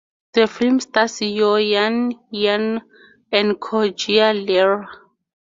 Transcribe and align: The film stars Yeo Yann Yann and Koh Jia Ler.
The 0.33 0.47
film 0.47 0.79
stars 0.79 1.21
Yeo 1.21 1.57
Yann 1.57 2.19
Yann 2.31 2.81
and 3.31 3.59
Koh 3.59 3.87
Jia 3.91 4.29
Ler. 4.33 4.87